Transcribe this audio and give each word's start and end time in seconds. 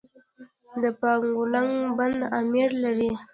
د 0.81 0.83
یکاولنګ 0.91 1.71
بند 1.97 2.19
امیر 2.39 2.69
لري 2.83 3.11